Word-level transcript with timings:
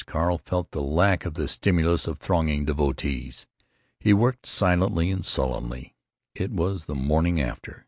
Carl 0.07 0.39
felt 0.43 0.71
the 0.71 0.81
lack 0.81 1.25
of 1.27 1.35
the 1.35 1.47
stimulus 1.47 2.07
of 2.07 2.17
thronging 2.17 2.65
devotees. 2.65 3.45
He 3.99 4.13
worked 4.13 4.47
silently 4.47 5.11
and 5.11 5.23
sullenly. 5.23 5.93
It 6.33 6.49
was 6.49 6.85
"the 6.85 6.95
morning 6.95 7.39
after." 7.39 7.79